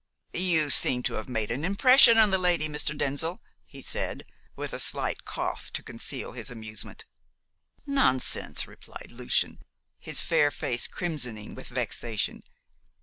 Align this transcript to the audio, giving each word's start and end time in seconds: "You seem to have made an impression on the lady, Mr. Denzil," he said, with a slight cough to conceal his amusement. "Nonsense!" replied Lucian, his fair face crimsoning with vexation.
"You 0.33 0.71
seem 0.71 1.03
to 1.03 1.13
have 1.13 1.29
made 1.29 1.51
an 1.51 1.63
impression 1.63 2.17
on 2.17 2.31
the 2.31 2.39
lady, 2.39 2.67
Mr. 2.67 2.97
Denzil," 2.97 3.39
he 3.67 3.81
said, 3.83 4.25
with 4.55 4.73
a 4.73 4.79
slight 4.79 5.25
cough 5.25 5.71
to 5.73 5.83
conceal 5.83 6.31
his 6.31 6.49
amusement. 6.49 7.05
"Nonsense!" 7.85 8.65
replied 8.65 9.11
Lucian, 9.11 9.59
his 9.99 10.19
fair 10.19 10.49
face 10.49 10.87
crimsoning 10.87 11.53
with 11.53 11.69
vexation. 11.69 12.41